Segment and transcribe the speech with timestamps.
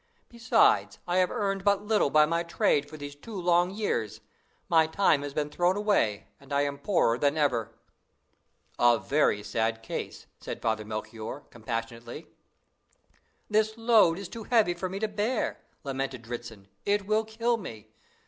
[0.29, 4.19] Besides, I have earned but little by my trade for these two long years;
[4.67, 7.75] my time has been thrown away, and I am poorer than ever."
[8.79, 12.25] "A very sad case!" said Father Melchoir, compassionately.
[13.47, 17.89] "This load is too heavy for me to bear," lamented Dritzhn; "it will kill me!